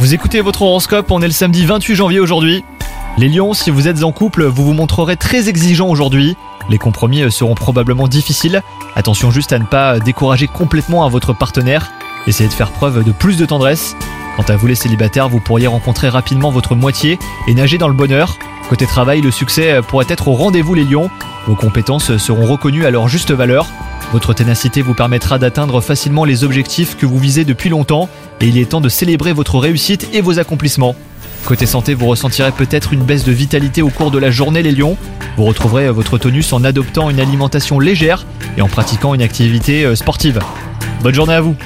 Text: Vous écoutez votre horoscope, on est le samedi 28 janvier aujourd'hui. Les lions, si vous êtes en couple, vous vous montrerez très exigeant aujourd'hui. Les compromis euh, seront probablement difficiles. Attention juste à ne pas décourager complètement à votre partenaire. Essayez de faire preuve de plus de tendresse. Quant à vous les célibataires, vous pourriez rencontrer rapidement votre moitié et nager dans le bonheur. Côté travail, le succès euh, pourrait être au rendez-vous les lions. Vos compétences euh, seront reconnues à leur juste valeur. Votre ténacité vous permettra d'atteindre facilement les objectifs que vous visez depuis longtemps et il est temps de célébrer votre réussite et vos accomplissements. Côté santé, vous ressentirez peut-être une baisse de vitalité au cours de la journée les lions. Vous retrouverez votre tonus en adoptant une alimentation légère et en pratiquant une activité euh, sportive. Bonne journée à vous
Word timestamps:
Vous 0.00 0.12
écoutez 0.12 0.42
votre 0.42 0.60
horoscope, 0.60 1.10
on 1.10 1.22
est 1.22 1.26
le 1.26 1.32
samedi 1.32 1.64
28 1.64 1.94
janvier 1.94 2.20
aujourd'hui. 2.20 2.62
Les 3.16 3.30
lions, 3.30 3.54
si 3.54 3.70
vous 3.70 3.88
êtes 3.88 4.02
en 4.02 4.12
couple, 4.12 4.44
vous 4.44 4.66
vous 4.66 4.74
montrerez 4.74 5.16
très 5.16 5.48
exigeant 5.48 5.88
aujourd'hui. 5.88 6.36
Les 6.68 6.76
compromis 6.76 7.22
euh, 7.22 7.30
seront 7.30 7.54
probablement 7.54 8.06
difficiles. 8.06 8.60
Attention 8.94 9.30
juste 9.30 9.54
à 9.54 9.58
ne 9.58 9.64
pas 9.64 9.98
décourager 9.98 10.46
complètement 10.46 11.06
à 11.06 11.08
votre 11.08 11.32
partenaire. 11.32 11.90
Essayez 12.26 12.50
de 12.50 12.54
faire 12.54 12.70
preuve 12.70 13.02
de 13.02 13.12
plus 13.12 13.38
de 13.38 13.46
tendresse. 13.46 13.96
Quant 14.36 14.42
à 14.42 14.56
vous 14.56 14.66
les 14.66 14.74
célibataires, 14.74 15.30
vous 15.30 15.40
pourriez 15.40 15.68
rencontrer 15.68 16.10
rapidement 16.10 16.50
votre 16.50 16.74
moitié 16.74 17.18
et 17.48 17.54
nager 17.54 17.78
dans 17.78 17.88
le 17.88 17.94
bonheur. 17.94 18.36
Côté 18.68 18.84
travail, 18.84 19.22
le 19.22 19.30
succès 19.30 19.72
euh, 19.72 19.80
pourrait 19.80 20.04
être 20.10 20.28
au 20.28 20.34
rendez-vous 20.34 20.74
les 20.74 20.84
lions. 20.84 21.08
Vos 21.46 21.54
compétences 21.54 22.10
euh, 22.10 22.18
seront 22.18 22.44
reconnues 22.44 22.84
à 22.84 22.90
leur 22.90 23.08
juste 23.08 23.30
valeur. 23.30 23.68
Votre 24.12 24.34
ténacité 24.34 24.82
vous 24.82 24.94
permettra 24.94 25.38
d'atteindre 25.38 25.80
facilement 25.80 26.24
les 26.24 26.44
objectifs 26.44 26.96
que 26.96 27.06
vous 27.06 27.18
visez 27.18 27.44
depuis 27.44 27.68
longtemps 27.68 28.08
et 28.40 28.46
il 28.46 28.56
est 28.58 28.70
temps 28.70 28.80
de 28.80 28.88
célébrer 28.88 29.32
votre 29.32 29.58
réussite 29.58 30.08
et 30.12 30.20
vos 30.20 30.38
accomplissements. 30.38 30.94
Côté 31.44 31.66
santé, 31.66 31.94
vous 31.94 32.06
ressentirez 32.06 32.52
peut-être 32.52 32.92
une 32.92 33.02
baisse 33.02 33.24
de 33.24 33.32
vitalité 33.32 33.82
au 33.82 33.90
cours 33.90 34.10
de 34.10 34.18
la 34.18 34.30
journée 34.30 34.62
les 34.62 34.72
lions. 34.72 34.96
Vous 35.36 35.44
retrouverez 35.44 35.90
votre 35.90 36.18
tonus 36.18 36.52
en 36.52 36.64
adoptant 36.64 37.10
une 37.10 37.20
alimentation 37.20 37.78
légère 37.78 38.26
et 38.56 38.62
en 38.62 38.68
pratiquant 38.68 39.14
une 39.14 39.22
activité 39.22 39.84
euh, 39.84 39.94
sportive. 39.94 40.40
Bonne 41.02 41.14
journée 41.14 41.34
à 41.34 41.40
vous 41.40 41.56